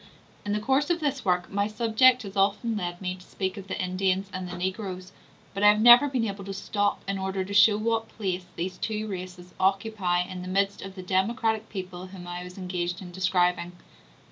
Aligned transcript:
In 0.43 0.53
the 0.53 0.59
course 0.59 0.89
of 0.89 0.99
this 0.99 1.23
work 1.23 1.51
my 1.51 1.67
subject 1.67 2.23
has 2.23 2.35
often 2.35 2.75
led 2.75 3.01
me 3.01 3.13
to 3.13 3.21
speak 3.21 3.55
of 3.55 3.67
the 3.67 3.79
Indians 3.79 4.31
and 4.33 4.49
the 4.49 4.57
Negroes; 4.57 5.11
but 5.53 5.61
I 5.61 5.67
have 5.69 5.79
never 5.79 6.07
been 6.07 6.25
able 6.25 6.43
to 6.45 6.55
stop 6.55 7.01
in 7.07 7.19
order 7.19 7.45
to 7.45 7.53
show 7.53 7.77
what 7.77 8.09
place 8.09 8.47
these 8.55 8.79
two 8.79 9.07
races 9.07 9.53
occupy 9.59 10.21
in 10.23 10.41
the 10.41 10.47
midst 10.47 10.81
of 10.81 10.95
the 10.95 11.03
democratic 11.03 11.69
people 11.69 12.07
whom 12.07 12.25
I 12.25 12.43
was 12.43 12.57
engaged 12.57 12.99
in 12.99 13.11
describing. 13.11 13.73